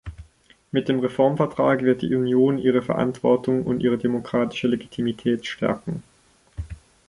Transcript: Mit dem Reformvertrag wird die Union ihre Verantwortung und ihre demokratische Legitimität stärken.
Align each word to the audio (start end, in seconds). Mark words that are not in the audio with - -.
Mit 0.71 0.89
dem 0.89 0.99
Reformvertrag 0.99 1.83
wird 1.83 2.01
die 2.01 2.15
Union 2.15 2.57
ihre 2.57 2.81
Verantwortung 2.81 3.63
und 3.67 3.83
ihre 3.83 3.99
demokratische 3.99 4.67
Legitimität 4.67 5.45
stärken. 5.45 6.01